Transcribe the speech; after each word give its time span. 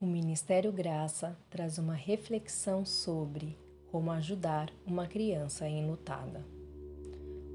O 0.00 0.06
Ministério 0.06 0.70
Graça 0.70 1.36
traz 1.50 1.76
uma 1.76 1.92
reflexão 1.92 2.84
sobre 2.84 3.58
como 3.90 4.12
ajudar 4.12 4.70
uma 4.86 5.08
criança 5.08 5.68
enlutada. 5.68 6.46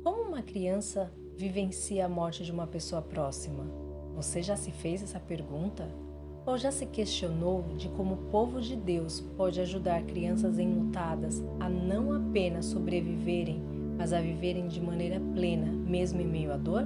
Como 0.03 0.23
uma 0.23 0.41
criança 0.41 1.09
vivencia 1.37 2.05
a 2.05 2.09
morte 2.09 2.43
de 2.43 2.51
uma 2.51 2.67
pessoa 2.67 3.01
próxima? 3.01 3.63
Você 4.17 4.41
já 4.41 4.57
se 4.57 4.71
fez 4.71 5.01
essa 5.01 5.21
pergunta? 5.21 5.87
Ou 6.45 6.57
já 6.57 6.69
se 6.69 6.85
questionou 6.85 7.63
de 7.77 7.87
como 7.87 8.15
o 8.15 8.29
povo 8.29 8.59
de 8.59 8.75
Deus 8.75 9.21
pode 9.37 9.61
ajudar 9.61 10.03
crianças 10.03 10.59
enlutadas 10.59 11.41
a 11.61 11.69
não 11.69 12.11
apenas 12.11 12.65
sobreviverem, 12.65 13.63
mas 13.97 14.11
a 14.11 14.19
viverem 14.19 14.67
de 14.67 14.81
maneira 14.81 15.21
plena, 15.33 15.71
mesmo 15.71 16.19
em 16.19 16.27
meio 16.27 16.51
à 16.51 16.57
dor? 16.57 16.85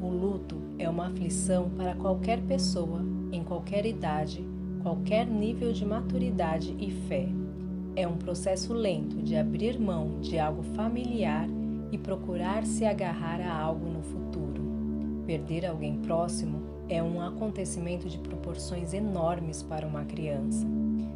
O 0.00 0.06
luto 0.06 0.62
é 0.78 0.88
uma 0.88 1.08
aflição 1.08 1.68
para 1.70 1.96
qualquer 1.96 2.40
pessoa, 2.42 3.02
em 3.32 3.42
qualquer 3.42 3.86
idade, 3.86 4.44
qualquer 4.82 5.26
nível 5.26 5.72
de 5.72 5.84
maturidade 5.84 6.74
e 6.78 6.90
fé. 6.90 7.28
É 7.94 8.06
um 8.06 8.16
processo 8.16 8.72
lento 8.72 9.16
de 9.22 9.36
abrir 9.36 9.78
mão 9.78 10.20
de 10.20 10.38
algo 10.38 10.62
familiar 10.74 11.48
e 11.90 11.98
procurar 11.98 12.64
se 12.64 12.84
agarrar 12.84 13.40
a 13.40 13.52
algo 13.52 13.88
no 13.88 14.02
futuro. 14.02 14.62
Perder 15.26 15.66
alguém 15.66 15.98
próximo 15.98 16.62
é 16.88 17.02
um 17.02 17.20
acontecimento 17.20 18.08
de 18.08 18.18
proporções 18.18 18.94
enormes 18.94 19.62
para 19.62 19.86
uma 19.86 20.04
criança. 20.04 20.66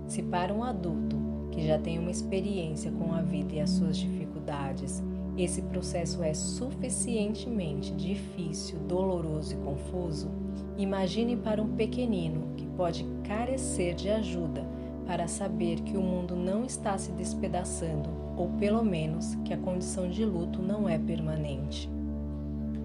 Se 0.07 0.23
para 0.23 0.52
um 0.52 0.63
adulto 0.63 1.16
que 1.51 1.66
já 1.66 1.79
tem 1.79 1.99
uma 1.99 2.10
experiência 2.10 2.91
com 2.91 3.13
a 3.13 3.23
vida 3.23 3.55
e 3.55 3.60
as 3.60 3.71
suas 3.71 3.97
dificuldades, 3.97 5.02
esse 5.37 5.63
processo 5.63 6.23
é 6.23 6.35
suficientemente 6.35 7.93
difícil, 7.95 8.79
doloroso 8.81 9.55
e 9.55 9.57
confuso, 9.59 10.31
imagine 10.77 11.37
para 11.37 11.63
um 11.63 11.75
pequenino 11.75 12.55
que 12.57 12.67
pode 12.67 13.05
carecer 13.25 13.95
de 13.95 14.11
ajuda 14.11 14.67
para 15.07 15.27
saber 15.27 15.81
que 15.81 15.97
o 15.97 16.03
mundo 16.03 16.37
não 16.37 16.65
está 16.65 16.97
se 16.99 17.13
despedaçando, 17.13 18.11
ou 18.37 18.49
pelo 18.59 18.85
menos 18.85 19.35
que 19.45 19.52
a 19.52 19.59
condição 19.59 20.09
de 20.09 20.24
luto 20.24 20.63
não 20.63 20.89
é 20.89 20.99
permanente. 20.99 21.91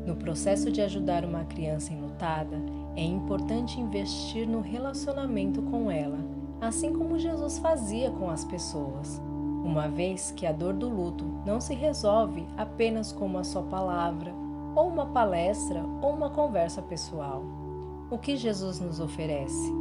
No 0.06 0.16
processo 0.16 0.72
de 0.72 0.82
ajudar 0.82 1.26
uma 1.26 1.44
criança 1.44 1.94
enlutada, 1.94 2.58
é 2.96 3.04
importante 3.04 3.80
investir 3.80 4.48
no 4.48 4.62
relacionamento 4.62 5.62
com 5.62 5.92
ela, 5.92 6.18
assim 6.62 6.94
como 6.94 7.20
Jesus 7.20 7.60
fazia 7.60 8.10
com 8.10 8.30
as 8.30 8.44
pessoas, 8.46 9.22
uma 9.68 9.88
vez 9.88 10.32
que 10.32 10.46
a 10.46 10.52
dor 10.52 10.74
do 10.74 10.90
luto 10.90 11.26
não 11.46 11.62
se 11.62 11.76
resolve 11.76 12.48
apenas 12.58 13.12
com 13.12 13.26
uma 13.26 13.44
só 13.44 13.62
palavra, 13.62 14.34
ou 14.76 14.88
uma 14.88 15.06
palestra, 15.08 15.84
ou 16.02 16.14
uma 16.14 16.30
conversa 16.30 16.82
pessoal. 16.82 17.44
O 18.10 18.18
que 18.18 18.36
Jesus 18.36 18.80
nos 18.80 19.00
oferece? 19.00 19.72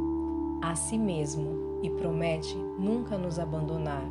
A 0.61 0.75
si 0.75 0.97
mesmo 0.97 1.79
e 1.81 1.89
promete 1.89 2.55
nunca 2.77 3.17
nos 3.17 3.39
abandonar. 3.39 4.09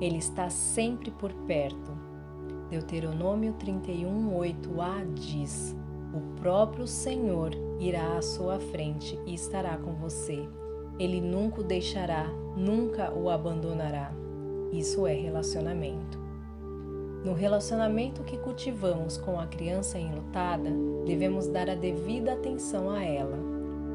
Ele 0.00 0.18
está 0.18 0.50
sempre 0.50 1.10
por 1.10 1.32
perto 1.32 1.92
Deuteronômio 2.74 3.54
31:8a 3.54 5.14
diz: 5.14 5.76
O 6.12 6.40
próprio 6.40 6.86
Senhor 6.86 7.52
irá 7.78 8.16
à 8.16 8.22
sua 8.22 8.58
frente 8.58 9.18
e 9.26 9.34
estará 9.34 9.76
com 9.76 9.94
você. 9.94 10.48
Ele 10.98 11.20
nunca 11.20 11.60
o 11.60 11.64
deixará, 11.64 12.26
nunca 12.56 13.12
o 13.12 13.28
abandonará. 13.30 14.12
Isso 14.74 15.06
é 15.06 15.14
relacionamento. 15.14 16.18
No 17.24 17.32
relacionamento 17.32 18.24
que 18.24 18.36
cultivamos 18.36 19.16
com 19.16 19.38
a 19.38 19.46
criança 19.46 20.00
enlutada, 20.00 20.68
devemos 21.06 21.46
dar 21.46 21.70
a 21.70 21.76
devida 21.76 22.32
atenção 22.32 22.90
a 22.90 23.00
ela, 23.04 23.38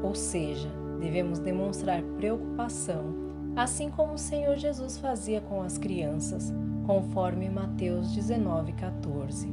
ou 0.02 0.14
seja, 0.14 0.70
devemos 0.98 1.38
demonstrar 1.38 2.02
preocupação, 2.16 3.14
assim 3.54 3.90
como 3.90 4.14
o 4.14 4.18
Senhor 4.18 4.56
Jesus 4.56 4.96
fazia 4.96 5.42
com 5.42 5.60
as 5.60 5.76
crianças, 5.76 6.50
conforme 6.86 7.50
Mateus 7.50 8.16
19,14. 8.16 9.48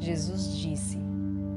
Jesus 0.00 0.56
disse: 0.56 0.98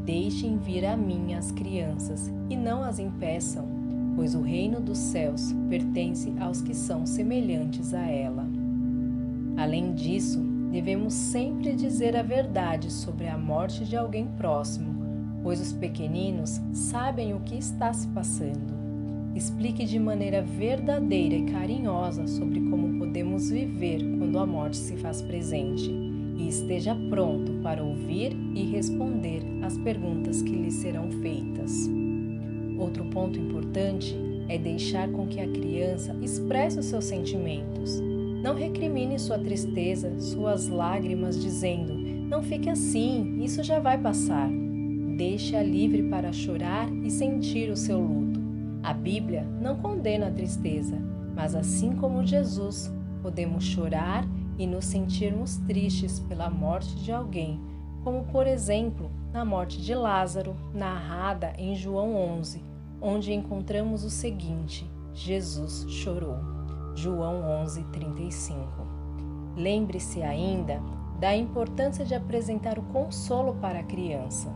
Deixem 0.05 0.59
vir 0.59 0.85
a 0.85 0.95
mim 0.95 1.33
as 1.33 1.51
crianças 1.51 2.31
e 2.51 2.55
não 2.55 2.83
as 2.83 2.99
impeçam, 2.99 3.67
pois 4.15 4.35
o 4.35 4.41
reino 4.41 4.79
dos 4.79 4.99
céus 4.99 5.53
pertence 5.67 6.31
aos 6.39 6.61
que 6.61 6.75
são 6.75 7.07
semelhantes 7.07 7.95
a 7.95 8.05
ela. 8.05 8.56
Além 9.57 9.91
disso, 9.93 10.39
devemos 10.71 11.13
sempre 11.13 11.73
dizer 11.73 12.15
a 12.15 12.21
verdade 12.21 12.93
sobre 12.93 13.27
a 13.27 13.35
morte 13.35 13.83
de 13.83 13.97
alguém 13.97 14.27
próximo, 14.37 14.95
pois 15.41 15.59
os 15.59 15.73
pequeninos 15.73 16.61
sabem 16.71 17.33
o 17.33 17.39
que 17.39 17.55
está 17.55 17.91
se 17.91 18.07
passando. 18.09 18.77
Explique 19.35 19.83
de 19.83 19.97
maneira 19.97 20.43
verdadeira 20.43 21.35
e 21.35 21.45
carinhosa 21.45 22.27
sobre 22.27 22.59
como 22.69 22.99
podemos 22.99 23.49
viver 23.49 23.99
quando 24.19 24.37
a 24.37 24.45
morte 24.45 24.77
se 24.77 24.95
faz 24.97 25.23
presente 25.23 25.91
e 26.37 26.47
esteja 26.47 26.95
pronto 27.09 27.53
para 27.63 27.83
ouvir 27.83 28.37
e 28.53 28.63
responder 28.63 29.41
às 29.63 29.75
perguntas 29.79 30.41
que 30.43 30.51
lhe 30.51 30.71
serão 30.71 31.11
feitas. 31.11 31.89
Outro 32.77 33.05
ponto 33.05 33.39
importante 33.39 34.15
é 34.47 34.57
deixar 34.57 35.09
com 35.09 35.27
que 35.27 35.39
a 35.39 35.47
criança 35.47 36.15
expresse 36.21 36.77
os 36.77 36.85
seus 36.85 37.05
sentimentos. 37.05 38.06
Não 38.41 38.53
recrimine 38.53 39.17
sua 39.17 39.39
tristeza, 39.39 40.19
suas 40.19 40.67
lágrimas, 40.67 41.41
dizendo: 41.41 41.93
Não 41.95 42.43
fique 42.43 42.69
assim, 42.69 43.41
isso 43.43 43.63
já 43.63 43.79
vai 43.79 43.97
passar. 43.97 44.49
Deixe-a 45.17 45.63
livre 45.63 46.03
para 46.03 46.31
chorar 46.31 46.87
e 47.03 47.09
sentir 47.09 47.71
o 47.71 47.75
seu 47.75 47.99
luto. 47.99 48.39
A 48.83 48.93
Bíblia 48.93 49.43
não 49.59 49.77
condena 49.77 50.27
a 50.27 50.31
tristeza, 50.31 50.97
mas 51.35 51.55
assim 51.55 51.93
como 51.93 52.25
Jesus, 52.25 52.93
podemos 53.21 53.63
chorar 53.63 54.27
e 54.57 54.67
nos 54.67 54.85
sentirmos 54.85 55.57
tristes 55.67 56.19
pela 56.19 56.49
morte 56.49 56.95
de 56.97 57.11
alguém, 57.11 57.59
como 58.03 58.23
por 58.25 58.45
exemplo 58.45 59.09
na 59.33 59.43
morte 59.43 59.81
de 59.81 59.93
Lázaro, 59.93 60.55
narrada 60.73 61.53
em 61.57 61.75
João 61.75 62.15
11, 62.15 62.63
onde 63.01 63.33
encontramos 63.33 64.03
o 64.03 64.09
seguinte: 64.09 64.89
Jesus 65.13 65.85
chorou. 65.89 66.37
João 66.95 67.41
11:35. 68.27 68.67
Lembre-se 69.55 70.21
ainda 70.21 70.81
da 71.19 71.35
importância 71.35 72.05
de 72.05 72.13
apresentar 72.13 72.77
o 72.77 72.83
consolo 72.83 73.55
para 73.55 73.79
a 73.79 73.83
criança. 73.83 74.53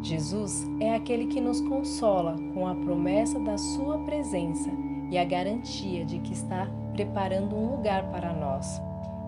Jesus 0.00 0.64
é 0.78 0.94
aquele 0.94 1.26
que 1.26 1.40
nos 1.40 1.60
consola 1.60 2.36
com 2.54 2.68
a 2.68 2.74
promessa 2.74 3.40
da 3.40 3.58
Sua 3.58 3.98
presença 3.98 4.70
e 5.10 5.18
a 5.18 5.24
garantia 5.24 6.04
de 6.04 6.20
que 6.20 6.32
está 6.32 6.68
preparando 6.92 7.56
um 7.56 7.72
lugar 7.72 8.04
para 8.12 8.32
nós. 8.32 8.80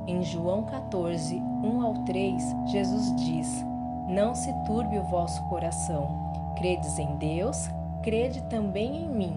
Em 0.06 0.22
João 0.22 0.62
14, 0.64 1.36
1 1.36 1.82
ao 1.82 1.94
3, 2.04 2.42
Jesus 2.66 3.14
diz: 3.16 3.64
Não 4.08 4.34
se 4.34 4.52
turbe 4.64 4.96
o 4.98 5.04
vosso 5.04 5.42
coração. 5.48 6.08
Credes 6.56 6.98
em 6.98 7.16
Deus, 7.16 7.68
crede 8.02 8.40
também 8.44 9.04
em 9.04 9.08
mim. 9.08 9.34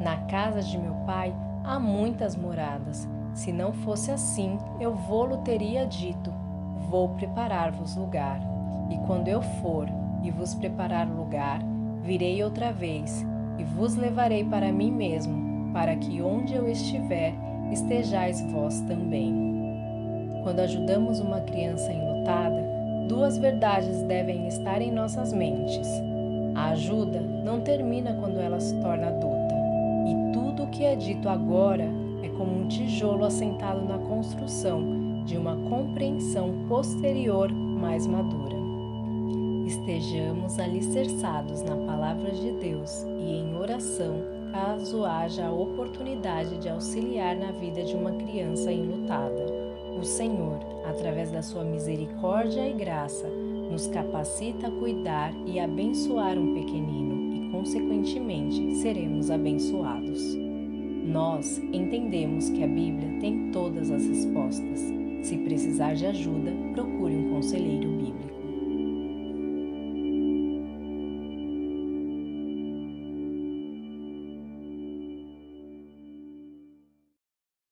Na 0.00 0.16
casa 0.28 0.62
de 0.62 0.78
meu 0.78 0.94
Pai 1.04 1.34
há 1.64 1.78
muitas 1.78 2.36
moradas. 2.36 3.08
Se 3.34 3.52
não 3.52 3.72
fosse 3.72 4.10
assim, 4.10 4.58
eu 4.80 4.94
vou-lo 4.94 5.38
teria 5.38 5.86
dito: 5.86 6.32
Vou 6.88 7.10
preparar-vos 7.10 7.96
lugar. 7.96 8.40
E 8.90 8.96
quando 9.06 9.28
eu 9.28 9.42
for 9.42 9.86
e 10.22 10.30
vos 10.30 10.54
preparar 10.54 11.06
lugar, 11.06 11.60
virei 12.02 12.42
outra 12.42 12.72
vez 12.72 13.24
e 13.58 13.64
vos 13.64 13.96
levarei 13.96 14.44
para 14.44 14.72
mim 14.72 14.90
mesmo, 14.90 15.72
para 15.72 15.94
que 15.96 16.22
onde 16.22 16.54
eu 16.54 16.68
estiver, 16.68 17.34
estejais 17.70 18.40
vós 18.50 18.80
também. 18.82 19.48
Quando 20.42 20.60
ajudamos 20.60 21.20
uma 21.20 21.40
criança 21.40 21.92
enlutada, 21.92 22.62
duas 23.08 23.36
verdades 23.36 24.02
devem 24.02 24.46
estar 24.46 24.80
em 24.80 24.90
nossas 24.90 25.32
mentes. 25.32 25.88
A 26.54 26.70
ajuda 26.70 27.20
não 27.20 27.60
termina 27.60 28.14
quando 28.14 28.38
ela 28.38 28.60
se 28.60 28.74
torna 28.80 29.08
adulta, 29.08 29.37
que 30.78 30.84
é 30.84 30.94
dito 30.94 31.28
agora 31.28 31.90
é 32.22 32.28
como 32.28 32.62
um 32.62 32.68
tijolo 32.68 33.24
assentado 33.24 33.84
na 33.84 33.98
construção 33.98 35.24
de 35.24 35.36
uma 35.36 35.56
compreensão 35.68 36.66
posterior 36.68 37.52
mais 37.52 38.06
madura 38.06 38.58
estejamos 39.68 40.58
alicerçados 40.58 41.62
na 41.62 41.76
palavra 41.76 42.30
de 42.30 42.52
Deus 42.52 43.02
e 43.02 43.40
em 43.40 43.54
oração, 43.56 44.16
caso 44.50 45.04
haja 45.04 45.46
a 45.46 45.52
oportunidade 45.52 46.56
de 46.58 46.68
auxiliar 46.68 47.36
na 47.36 47.52
vida 47.52 47.82
de 47.82 47.94
uma 47.94 48.12
criança 48.12 48.72
enlutada. 48.72 49.44
O 50.00 50.04
Senhor, 50.04 50.58
através 50.88 51.30
da 51.30 51.42
sua 51.42 51.64
misericórdia 51.64 52.66
e 52.66 52.72
graça, 52.72 53.28
nos 53.28 53.88
capacita 53.88 54.68
a 54.68 54.70
cuidar 54.70 55.34
e 55.44 55.60
abençoar 55.60 56.38
um 56.38 56.54
pequenino 56.54 57.34
e, 57.34 57.50
consequentemente, 57.50 58.76
seremos 58.76 59.30
abençoados. 59.30 60.47
Nós 61.08 61.58
entendemos 61.72 62.50
que 62.50 62.62
a 62.62 62.66
Bíblia 62.66 63.08
tem 63.18 63.50
todas 63.50 63.90
as 63.90 64.06
respostas. 64.06 64.92
Se 65.22 65.38
precisar 65.38 65.94
de 65.94 66.04
ajuda, 66.04 66.52
procure 66.74 67.16
um 67.16 67.30
conselheiro 67.30 67.88
bíblico. 67.88 68.37